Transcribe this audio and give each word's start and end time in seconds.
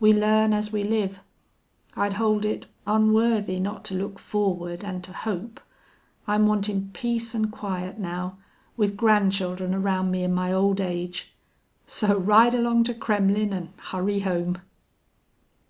We 0.00 0.14
learn 0.14 0.54
as 0.54 0.72
we 0.72 0.84
live. 0.84 1.20
I'd 1.96 2.14
hold 2.14 2.46
it 2.46 2.66
onworthy 2.86 3.60
not 3.60 3.84
to 3.84 3.94
look 3.94 4.18
forward 4.18 4.82
an' 4.82 5.02
to 5.02 5.12
hope. 5.12 5.60
I'm 6.26 6.46
wantin' 6.46 6.92
peace 6.94 7.34
an' 7.34 7.50
quiet 7.50 7.98
now, 7.98 8.38
with 8.78 8.96
grandchildren 8.96 9.74
around 9.74 10.10
me 10.10 10.24
in 10.24 10.32
my 10.32 10.50
old 10.50 10.80
age.... 10.80 11.30
So 11.86 12.16
ride 12.18 12.54
along 12.54 12.84
to 12.84 12.94
Kremmlin' 12.94 13.52
an' 13.52 13.74
hurry 13.90 14.20
home." 14.20 14.56